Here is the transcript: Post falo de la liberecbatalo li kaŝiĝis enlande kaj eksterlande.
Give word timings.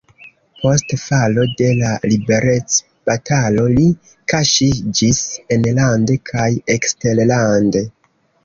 Post 0.59 0.93
falo 1.01 1.43
de 1.59 1.67
la 1.81 1.91
liberecbatalo 2.13 3.67
li 3.75 3.85
kaŝiĝis 4.35 5.23
enlande 5.59 6.19
kaj 6.31 6.49
eksterlande. 6.79 7.89